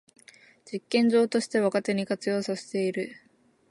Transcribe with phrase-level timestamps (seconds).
[0.65, 3.11] 実験場として若手に活用させている